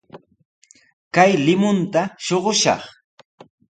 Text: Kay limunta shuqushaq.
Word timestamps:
Kay 1.15 1.31
limunta 1.45 2.03
shuqushaq. 2.25 2.83